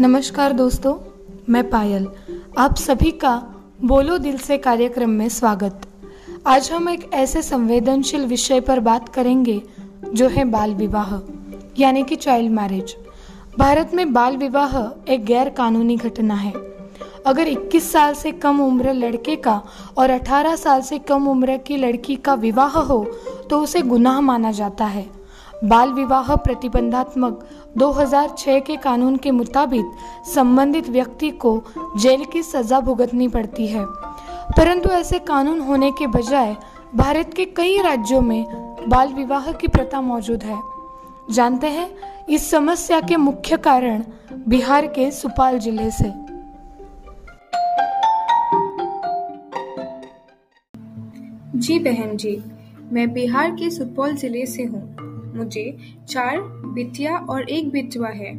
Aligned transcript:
नमस्कार 0.00 0.52
दोस्तों, 0.52 0.94
मैं 1.48 1.68
पायल। 1.70 2.06
आप 2.58 2.76
सभी 2.76 3.10
का 3.10 3.32
बोलो 3.84 4.16
दिल 4.18 4.38
से 4.38 4.56
कार्यक्रम 4.58 5.10
में 5.10 5.28
स्वागत। 5.28 5.80
आज 6.46 6.70
हम 6.70 6.88
एक 6.88 7.10
ऐसे 7.14 7.42
संवेदनशील 7.42 8.24
विषय 8.26 8.60
पर 8.60 8.80
बात 8.80 9.08
करेंगे, 9.08 9.60
जो 10.14 10.28
है 10.28 10.44
बाल 10.44 10.74
विवाह, 10.74 11.14
यानी 11.78 12.02
कि 12.02 12.16
चाइल्ड 12.16 12.52
मैरिज 12.52 12.96
भारत 13.58 13.90
में 13.94 14.12
बाल 14.12 14.36
विवाह 14.36 14.78
एक 15.12 15.24
गैर 15.24 15.48
कानूनी 15.48 15.96
घटना 15.96 16.34
है। 16.34 16.52
अगर 17.26 17.48
21 17.48 17.92
साल 17.92 18.14
से 18.14 18.32
कम 18.32 18.60
उम्र 18.60 18.94
लड़के 18.94 19.36
का 19.36 19.62
और 19.98 20.10
18 20.10 20.56
साल 20.56 20.82
से 20.82 20.98
कम 20.98 21.28
उम्र 21.28 21.56
की 21.56 21.76
लड़की 21.76 22.16
का 22.16 22.34
विवाह 22.34 22.78
हो 22.80 23.04
तो 23.50 23.62
उसे 23.62 23.82
गुनाह 23.82 24.20
माना 24.20 24.52
जाता 24.52 24.84
है। 24.84 25.08
बाल 25.64 25.92
विवाह 25.92 26.36
प्रतिबंधात्मक 26.36 27.46
2006 27.78 28.60
के 28.60 28.76
कानून 28.76 29.16
के 29.16 29.30
मुताबिक 29.30 29.86
संबंधित 30.34 30.88
व्यक्ति 30.88 31.30
को 31.30 31.62
जेल 31.96 32.24
की 32.24 32.42
सजा 32.42 32.80
भुगतनी 32.80 33.28
पड़ती 33.28 33.66
है। 33.66 33.84
परंतु 34.56 34.88
ऐसे 34.88 35.18
कानून 35.18 35.60
होने 35.60 35.90
के 35.90 36.06
बजाय 36.06 36.56
भारत 36.94 37.34
के 37.36 37.44
कई 37.44 37.76
राज्यों 37.78 38.20
में 38.20 38.44
बाल 38.88 39.08
विवाह 39.08 39.52
की 39.52 39.68
प्रथा 39.68 40.00
मौजूद 40.00 40.42
है। 40.42 40.60
जानते 41.30 41.66
हैं, 41.66 41.90
इस 42.28 42.50
समस्या 42.50 43.00
के 43.00 43.16
मुख्य 43.16 43.56
कारण 43.56 44.02
बिहार 44.48 44.86
के 44.86 45.10
सुपाल 45.10 45.58
ज़िले 45.58 45.90
से। 45.90 46.12
जी 51.58 51.78
बहन 51.78 52.16
जी, 52.16 52.42
मैं 52.92 53.12
बिहार 53.12 53.50
के 53.50 53.70
सुपौल 53.70 54.14
ज़िले 54.14 54.46
से 54.46 54.62
हूँ। 54.62 54.99
मुझे 55.36 55.78
चार 56.08 56.40
बिटिया 56.66 57.16
और 57.16 57.48
एक 57.48 57.70
बिटवा 57.70 58.08
है। 58.08 58.30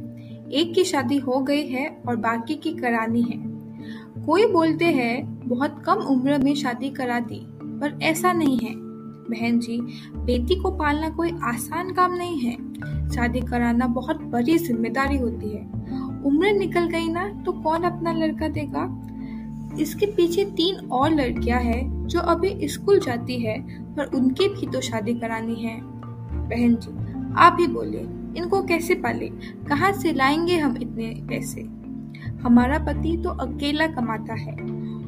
एक 0.52 0.73
की 0.76 0.84
शादी 0.84 1.18
हो 1.18 1.40
गई 1.40 1.68
है 1.68 2.02
और 2.07 2.15
बाकी 2.15 2.55
की 2.55 2.74
करानी 2.74 3.21
है। 3.21 3.38
कोई 4.26 4.46
बोलते 4.46 4.85
हैं, 4.85 5.48
बहुत 5.49 5.84
कम 5.85 5.93
उम्र 5.93 6.38
में 6.38 6.55
शादी 6.55 6.90
करा 6.90 7.20
दी, 7.20 7.48
पर 7.63 7.99
ऐसा 8.04 8.34
नहीं 8.34 8.57
है। 8.57 8.74
बहन 9.21 9.60
जी, 9.60 9.77
बेटी 10.15 10.55
को 10.55 10.71
पालना 10.71 11.10
कोई 11.10 11.32
आसान 11.43 11.93
काम 11.93 12.13
नहीं 12.13 12.40
है। 12.40 12.55
शादी 13.10 13.41
कराना 13.41 13.87
बहुत 13.87 14.21
बड़ी 14.21 14.58
ज़िम्मेदारी 14.58 15.18
होती 15.18 15.49
है। 15.49 15.62
उम्र 16.26 16.52
निकल 16.52 16.87
गई 16.87 17.08
ना 17.08 17.43
तो 17.46 17.52
कौन 17.52 17.84
अपना 17.84 18.12
लड़का 18.12 18.48
देगा? 18.48 19.08
इसके 19.80 20.05
पीछे 20.05 20.46
तीन 20.46 20.76
और 20.76 21.12
लड़कियाँ 21.12 21.60
हैं, 21.62 22.08
जो 22.08 22.20
अभी 22.20 22.68
स्कूल 22.68 22.99
जाती 22.99 23.40
है, 23.40 23.60
पर 23.96 24.05
उनकी 24.05 24.48
भी 24.48 24.68
तो 24.68 24.82
शादी 24.82 25.13
करानी 25.13 25.55
है। 25.55 25.90
बहन 26.52 26.76
जी, 26.76 26.91
आप 27.38 27.57
ही 27.60 27.68
बोलिए, 27.68 28.07
इनको 28.38 28.62
कैसे 28.63 28.96
पाले? 28.96 29.30
कहाँ 29.70 29.91
से 29.94 30.13
लाएँगे 30.13 30.58
हम 30.58 30.77
इतने 30.77 31.13
पैसे? 31.30 31.62
हमारा 32.43 32.80
पति 32.80 33.16
तो 33.24 33.30
अकेला 33.40 33.88
कमाता 33.88 34.34
है, 34.34 34.55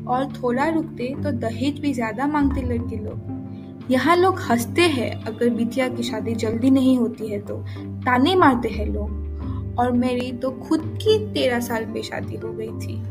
और 0.06 0.32
थोड़ा 0.34 0.68
रुकते 0.70 1.14
तो 1.24 1.32
दहेज 1.32 1.80
भी 1.80 1.94
ज़्यादा 1.94 2.28
मांगते 2.28 2.62
लड़के 2.64 2.98
लोग। 2.98 3.92
यहाँ 3.92 4.16
लोग 4.16 4.40
हँसते 4.42 4.82
हैं, 4.82 5.12
अगर 5.24 5.50
बिटिया 5.50 5.88
की 5.88 6.04
शादी 6.04 6.36
जल्दी 6.36 6.70
नहीं 6.70 6.98
होती 6.98 7.28
है 7.28 7.40
तो 7.40 7.58
ताने 8.06 8.36
मारते 8.36 8.70
हैं 8.70 8.86
लोग। 8.86 9.76
और 9.80 9.92
मेरी 9.92 10.32
तो 10.32 10.52
खुद 10.60 10.82
की 10.98 11.18
तेरह 11.34 11.60
साल 11.60 11.86
पे 11.86 12.02
शादी 12.04 12.36
हो 12.36 12.52
गई 12.54 12.72
थी। 12.80 13.02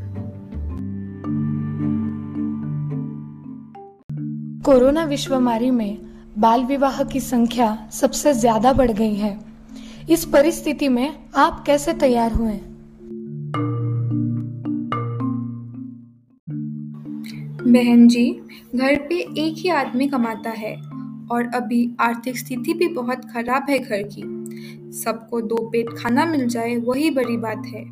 कोरोना 4.62 5.04
विश्वमारी 5.04 5.70
में 5.70 6.11
बाल 6.38 6.64
विवाह 6.64 7.02
की 7.04 7.20
संख्या 7.20 7.88
सबसे 7.92 8.32
ज़्यादा 8.32 8.72
बढ़ 8.72 8.90
गई 8.90 9.14
है। 9.14 9.38
इस 10.10 10.24
परिस्थिति 10.24 10.88
में 10.88 11.16
आप 11.34 11.62
कैसे 11.66 11.92
तैयार 11.92 12.32
हुए? 12.32 12.52
बहन 17.66 18.08
जी, 18.08 18.30
घर 18.74 18.96
पे 18.96 19.14
एक 19.14 19.54
ही 19.58 19.68
आदमी 19.68 20.08
कमाता 20.08 20.50
है 20.50 20.74
और 21.30 21.50
अभी 21.54 21.96
आर्थिक 22.00 22.38
स्थिति 22.38 22.74
भी 22.74 22.88
बहुत 22.88 23.24
खराब 23.24 23.66
है 23.70 23.78
घर 23.78 24.02
की। 24.02 24.22
सबको 24.92 25.40
दो 25.40 25.56
पेट 25.70 25.86
खाना 25.98 26.24
मिल 26.24 26.48
जाए, 26.48 26.76
वही 26.76 27.10
बड़ी 27.10 27.36
बात 27.36 27.62
है। 27.66 27.84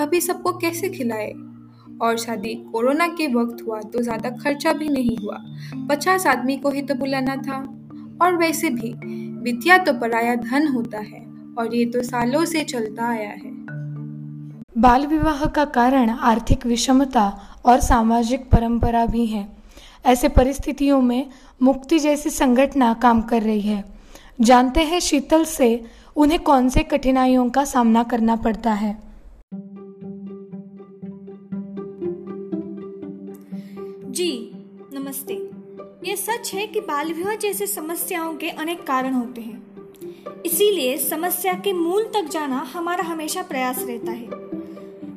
अभी 0.00 0.20
सबको 0.20 0.52
कैसे 0.52 0.88
खिलाए? 0.88 1.32
और 2.02 2.16
शादी 2.16 2.54
कोरोना 2.72 3.06
के 3.06 3.26
वक्त 3.26 3.62
हुआ 3.66 3.80
तो 3.80 4.02
ज़्यादा 4.02 4.30
खर्चा 4.30 4.72
भी 4.72 4.88
नहीं 4.88 5.16
हुआ। 5.16 5.38
पचास 5.88 6.26
आदमी 6.26 6.56
को 6.56 6.70
ही 6.70 6.82
तो 6.82 6.94
बुलाना 6.94 7.36
था। 7.36 7.76
और 8.22 8.36
वैसे 8.36 8.70
भी 8.70 8.92
विद्या 9.42 9.78
तो 9.78 9.92
पराया 9.92 10.34
धन 10.34 10.66
होता 10.68 10.98
है 10.98 11.20
और 11.58 11.74
ये 11.74 11.84
तो 11.84 12.02
सालों 12.02 12.44
से 12.44 12.64
चलता 12.64 13.08
आया 13.08 13.28
है। 13.28 13.50
बाल 14.78 15.06
विवाह 15.06 15.44
का 15.46 15.64
कारण 15.64 16.10
आर्थिक 16.10 16.66
विषमता 16.66 17.28
और 17.64 17.80
सामाजिक 17.80 18.50
परंपरा 18.50 19.06
भी 19.06 19.26
है। 19.26 19.46
ऐसे 20.06 20.28
परिस्थितियों 20.28 21.00
में 21.02 21.26
मुक्ति 21.62 21.98
जैसी 21.98 22.30
संगठना 22.30 22.92
काम 22.94 23.22
कर 23.22 23.42
रही 23.42 23.60
है। 23.60 23.84
जानते 24.40 24.80
हैं 24.80 25.00
शीतल 25.00 25.44
से 25.44 25.84
उन्हें 26.16 26.40
कौन 26.40 26.68
से 26.68 26.82
कठिनाइयों 26.82 27.48
का 27.50 27.64
सामना 27.64 28.02
करना 28.02 28.36
पड़ता 28.36 28.72
है। 28.72 28.98
जी 34.10 34.52
नमस्ते। 34.94 35.59
ये 36.04 36.14
सच 36.16 36.50
है 36.54 36.66
कि 36.66 36.80
बाल 36.80 37.12
विवाह 37.12 37.34
जैसे 37.36 37.66
समस्याओं 37.66 38.34
के 38.34 38.50
अनेक 38.50 38.82
कारण 38.82 39.14
होते 39.14 39.40
हैं। 39.40 40.42
इसीलिए 40.46 40.96
समस्या 40.98 41.52
के 41.54 41.72
मूल 41.72 42.04
तक 42.14 42.28
जाना 42.32 42.58
हमारा 42.72 43.04
हमेशा 43.04 43.42
प्रयास 43.42 43.84
रहता 43.88 44.12
है। 44.12 44.28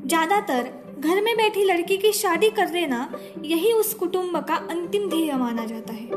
ज़्यादातर 0.08 0.70
घर 1.00 1.22
में 1.24 1.36
बैठी 1.38 1.64
लड़की 1.64 1.98
की 1.98 2.12
शादी 2.14 2.50
कर 2.50 2.70
देना 2.70 3.08
यही 3.44 3.72
उस 3.74 3.94
कुटुंब 3.94 4.38
का 4.40 4.56
अंतिम 4.56 5.10
ध्येय 5.10 5.34
माना 5.34 5.66
जाता 5.66 5.94
है। 5.94 6.08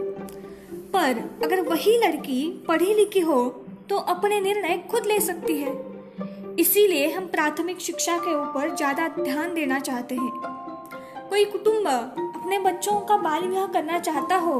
पर 0.93 1.23
अगर 1.45 1.61
वही 1.61 1.97
लड़की 1.99 2.43
पढ़ी 2.69 2.95
लिखी 2.95 3.21
हो 3.21 3.45
तो 3.89 3.97
अपने 3.97 4.41
निर्णय 4.41 4.83
खुद 4.91 5.07
ले 5.07 5.21
सकती 5.21 5.59
है। 5.59 5.75
इसीलिए 6.61 7.13
हम 7.13 7.27
प्राथमिक 7.27 7.81
शिक्षा 7.81 8.19
के 8.19 8.35
ऊपर 8.35 8.75
ज़्यादा 8.77 9.09
ध्यान 9.15 9.55
देना 9.55 9.79
चाहते 9.81 10.15
हैं। 10.15 10.31
कोई 11.31 11.45
कुटुंब 11.45 12.26
अपने 12.47 12.59
बच्चों 12.61 12.93
का 13.01 13.17
बाल 13.17 13.43
विवाह 13.43 13.67
करना 13.67 13.99
चाहता 13.99 14.37
हो 14.37 14.53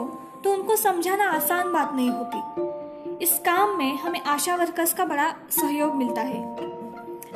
तो 0.45 0.53
उनको 0.53 0.77
समझाना 0.77 1.25
आसान 1.25 1.71
बात 1.73 1.93
नहीं 1.95 2.09
होती। 2.11 3.25
इस 3.25 3.39
काम 3.39 3.77
में 3.79 3.99
हमें 3.99 4.21
आशा 4.23 4.57
वर्कर्स 4.57 4.95
का 4.95 5.05
बड़ा 5.05 5.29
सहयोग 5.51 5.95
मिलता 5.95 6.23
है। 6.23 6.41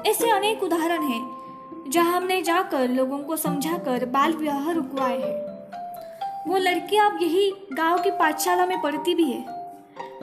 ऐसे 0.07 0.31
अनेक 0.31 0.63
उदाहरण 0.63 1.03
हैं, 1.03 1.91
जहाँ 1.91 2.17
हमने 2.17 2.41
जाकर 2.43 2.89
लोगों 2.89 3.19
को 3.19 3.37
समझाकर 3.37 4.05
बाल 4.07 4.33
विवाह 4.33 4.71
रुकवाए 4.73 5.21
हैं। 5.21 6.49
वो 6.49 6.57
लड़की 6.59 6.97
अब 6.97 7.23
यही 7.23 7.51
गाँव 7.73 8.03
की 8.03 8.11
पाठशाला 8.11 8.67
में 8.67 8.81
पढ़ती 8.83 9.15
भी 9.15 9.31
है। 9.31 9.45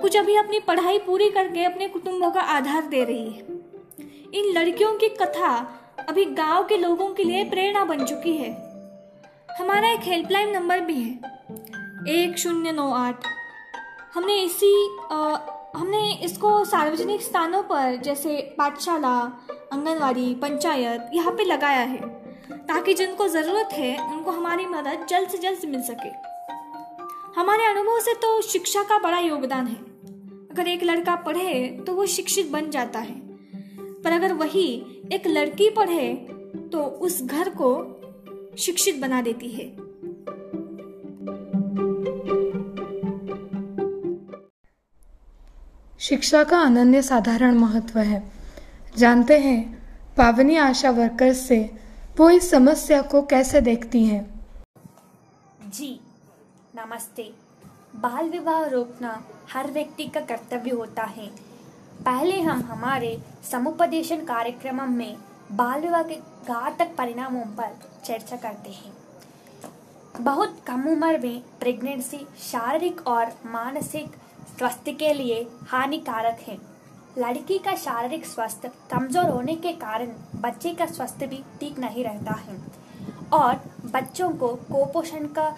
कुछ 0.02 0.18
अभी 0.18 0.36
अपनी 0.36 0.60
पढ़ाई 0.60 1.00
पूरी 1.00 1.30
करके 1.30 1.66
अपने 1.66 1.88
कुटुंबों 1.88 2.32
का 2.32 2.42
आधार 2.52 2.88
दे 2.88 3.04
रही 3.04 3.30
है। 3.30 3.46
इन 4.34 4.54
लड़कियों 4.60 4.94
की 4.94 5.10
कथा 5.16 5.58
अभी 6.10 6.26
गाँव 6.36 6.68
के 6.68 6.78
लोगों 6.78 7.14
के 7.14 7.24
लिए 7.24 7.50
प्रेरणा 7.50 7.86
बन 7.86 8.06
चुकी 8.06 8.38
है। 8.38 8.67
हमारा 9.60 9.90
एक 9.90 10.00
हेल्पलाइन 10.00 10.52
नंबर 10.52 10.80
भी 10.80 10.96
है। 10.96 11.14
एक 12.08 12.38
शून्य 12.38 12.72
नौ 12.72 12.90
आठ। 12.94 13.26
हमने 14.14 14.36
इसी 14.42 14.98
आ, 15.12 15.38
हमने 15.76 16.12
इसको 16.24 16.64
सार्वजनिक 16.66 17.22
स्थानों 17.22 17.62
पर 17.64 17.96
जैसे 17.96 18.36
पाठशाला 18.58 19.14
आंगनवाड़ी 19.74 20.34
पंचायत 20.36 21.10
यहाँ 21.14 21.32
पे 21.32 21.46
लगाया 21.46 21.82
है 21.82 22.10
ताकि 22.68 22.94
जिनको 22.94 23.28
ज़रूरत 23.28 23.74
है 23.74 23.98
उनको 24.14 24.32
हमारी 24.32 24.66
मदद 24.66 25.06
जल्द 25.10 25.30
से 25.30 25.38
जल्द 25.38 25.66
मिल 25.66 25.82
सके। 25.82 26.10
हमारे 27.40 27.66
अनुभव 27.66 28.00
से 28.00 28.14
तो 28.14 28.42
शिक्षा 28.42 28.84
का 28.84 29.00
बड़ा 29.00 29.20
योगदान 29.20 29.68
है। 29.68 29.76
अगर 30.52 30.68
एक 30.68 30.84
लड़का 30.84 31.16
पढ़े 31.16 31.68
तो 31.88 31.96
वो 31.96 32.06
शिक्षित 32.06 32.52
बन 32.52 32.70
जाता 32.70 33.00
है। 33.00 33.20
पर 34.04 34.12
अगर 34.12 34.34
वही 34.36 34.70
एक 35.14 35.28
लड़की 35.28 35.70
पढ़े 35.70 36.14
तो 36.74 36.84
उस 37.02 37.22
घर 37.24 37.50
को 37.50 37.76
शिक्षित 38.58 39.00
बना 39.00 39.22
देती 39.22 39.50
है। 39.50 39.88
शिक्षा 46.00 46.44
का 46.44 46.60
अनन्य 46.60 47.02
साधारण 47.02 47.56
महत्व 47.56 48.00
है। 48.00 48.32
जानते 48.98 49.40
हैं 49.40 49.78
पावनी 50.18 50.56
आशा 50.56 50.90
वर्कर्स 50.90 51.40
से 51.40 51.72
वो 52.18 52.30
इस 52.30 52.50
समस्या 52.52 53.02
को 53.02 53.22
कैसे 53.22 53.62
देखती 53.62 54.06
हैं? 54.06 54.46
जी 55.70 56.00
नमस्ते। 56.76 57.34
बाल 57.96 58.30
विवाह 58.30 58.66
रोकना 58.66 59.24
हर 59.54 59.72
व्यक्ति 59.72 60.06
का 60.06 60.20
कर्तव्य 60.20 60.72
होता 60.72 61.04
है। 61.04 61.28
पहले 62.06 62.42
हम 62.42 62.62
हमारे 62.62 63.20
समुपदेशन 63.52 64.18
कार्यक्रम 64.18 64.92
में 64.94 65.18
बाल 65.52 65.82
विवाह 65.82 66.04
के 66.04 66.16
घातक 66.48 66.96
परिणामों 66.98 67.46
पर 67.46 67.97
चर्चा 68.08 68.36
करते 68.38 68.72
हैं। 68.72 68.94
बहुत 70.22 70.56
कम 70.68 70.88
उम्र 70.90 71.18
में 71.20 71.42
प्रेगनेंसी 71.60 72.26
शारीरिक 72.42 73.08
और 73.08 73.32
मानसिक 73.46 74.16
स्वास्थ्य 74.58 74.92
के 74.94 75.14
लिए 75.14 75.42
हानिकारक 75.68 76.40
है। 76.40 76.58
लड़की 77.18 77.58
का 77.58 77.76
शारीरिक 77.76 78.26
स्वास्थ्य 78.26 78.72
कमज़ोर 78.92 79.30
होने 79.30 79.56
के 79.56 79.72
कारण 79.76 80.12
बच्चे 80.36 80.74
का 80.74 80.86
स्वास्थ्य 80.86 81.28
भी 81.28 81.44
ठीक 81.60 81.80
नहीं 81.80 82.04
रहता 82.04 82.34
है 82.40 82.58
और 83.34 83.60
बच्चों 83.92 84.30
को 84.32 84.48
कुपोषण 84.66 85.26
का 85.30 85.50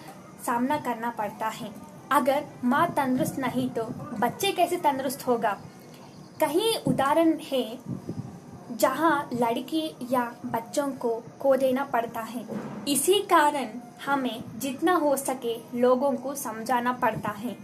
सामना 0.46 0.76
करना 0.78 1.10
पड़ता 1.10 1.48
है। 1.50 1.70
अगर 2.12 2.44
माँ 2.64 2.86
तंदुरुस्त 2.90 3.38
नहीं 3.38 3.68
तो 3.70 3.82
बच्चे 4.18 4.52
कैसे 4.52 4.76
तंदुरुस्त 4.78 5.26
होगा? 5.26 5.56
कहीं 6.40 6.74
उदाहरण 6.86 7.36
है 7.42 7.62
जहाँ 8.80 9.28
लड़की 9.32 9.82
या 10.10 10.22
बच्चों 10.46 10.86
को 10.92 11.10
खो 11.40 11.54
देना 11.56 11.84
पड़ता 11.84 12.20
है। 12.20 12.44
इसी 12.88 13.14
कारण 13.30 13.68
हमें 14.06 14.42
जितना 14.58 14.94
हो 14.94 15.16
सके 15.16 15.56
लोगों 15.80 16.12
को 16.12 16.34
समझाना 16.34 16.92
पड़ता 16.92 17.30
है। 17.30 17.56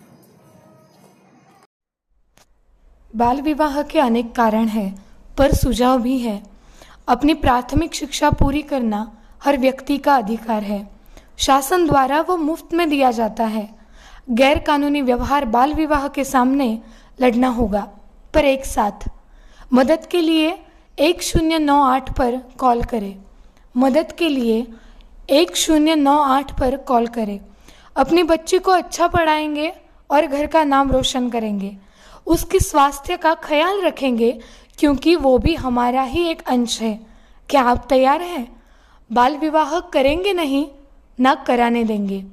बाल 3.16 3.40
विवाह 3.40 3.82
के 3.82 4.00
अनेक 4.00 4.34
कारण 4.34 4.66
हैं, 4.68 5.04
पर 5.38 5.54
सुझाव 5.54 6.02
भी 6.02 6.18
है। 6.18 6.42
अपनी 7.08 7.34
प्राथमिक 7.36 7.94
शिक्षा 7.94 8.30
पूरी 8.30 8.62
करना 8.62 9.00
हर 9.44 9.58
व्यक्ति 9.58 9.98
का 9.98 10.16
अधिकार 10.16 10.62
है। 10.62 10.80
शासन 11.38 11.86
द्वारा 11.86 12.20
वो 12.20 12.36
मुफ़्त 12.36 12.74
में 12.74 12.88
दिया 12.90 13.10
जाता 13.10 13.44
है। 13.46 13.68
गैर 14.30 14.58
कानूनी 14.58 15.02
व्यवहार 15.02 15.44
बाल 15.46 15.74
विवाह 15.74 16.06
के 16.08 16.24
सामने 16.24 16.68
लड़ना 17.20 17.48
होगा, 17.48 17.88
पर 18.34 18.44
एक 18.44 18.64
साथ। 18.66 19.08
मदद 19.72 20.06
के 20.06 20.20
लिए 20.20 20.56
एक 20.98 21.22
शून्य 21.22 21.58
नौ 21.58 21.82
आठ 21.82 22.18
पर 22.18 22.36
कॉल 22.36 22.82
करें। 22.82 23.18
मदद 23.76 24.12
के 24.12 24.28
लिए 24.28 24.66
एक 25.30 25.56
शून्य 25.56 25.94
नौ 25.94 26.18
आठ 26.18 26.60
पर 26.60 26.76
कॉल 26.76 27.06
करें। 27.06 27.40
अपनी 27.96 28.22
बच्ची 28.22 28.58
को 28.58 28.70
अच्छा 28.70 29.08
पढ़ाएँगे 29.08 29.72
और 30.10 30.26
घर 30.26 30.46
का 30.46 30.64
नाम 30.64 30.92
रोशन 30.92 31.30
करेंगे। 31.30 31.76
उसके 32.26 32.60
स्वास्थ्य 32.60 33.16
का 33.16 33.34
ख्याल 33.34 33.82
रखेंगे, 33.82 34.40
क्योंकि 34.78 35.16
वो 35.16 35.38
भी 35.38 35.54
हमारा 35.54 36.02
ही 36.02 36.28
एक 36.28 36.42
अंश 36.42 36.82
है। 36.82 37.06
क्या 37.50 37.62
आप 37.62 37.86
तैयार 37.90 38.22
हैं? 38.22 38.62
बाल 39.12 39.36
विवाह 39.36 39.80
करेंगे 39.80 40.32
नहीं, 40.32 40.68
ना 41.20 41.34
कराने 41.34 41.84
देंगे। 41.84 42.24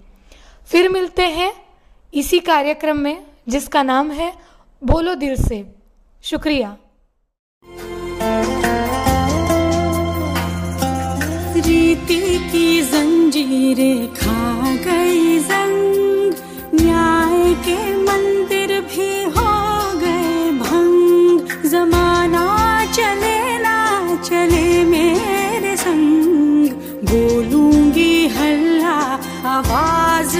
फिर 0.66 0.90
मिलते 0.90 1.22
हैं 1.22 1.54
इसी 2.14 2.40
कार्यक्रम 2.40 2.98
में, 2.98 3.26
जिसका 3.50 3.84
नाम 3.84 4.12
है 4.12 4.34
बोलो 4.84 5.16
दिल 5.16 5.36
से। 5.36 5.76
शुक्रिया। 6.24 6.78
की 12.54 12.82
जंजीरें 12.82 14.14
खा 14.14 14.62
गई 14.76 15.40
जंग। 15.40 16.34
न्याय 16.74 17.54
के 17.54 17.98
मंदिर 17.98 18.82
भी 18.82 19.24
हो 19.24 19.54
गए 20.00 20.52
भंग। 20.52 21.70
जमाना 21.70 22.46
चले 22.86 23.58
ना 23.58 24.16
चले 24.16 24.84
मेरे 24.84 25.78
संग। 25.78 26.70
बोलूँगी 27.10 28.28
हल्ला, 28.28 29.20
आवाज़ 29.46 30.38